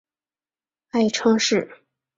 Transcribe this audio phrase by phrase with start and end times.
[0.89, 1.77] 爱称是。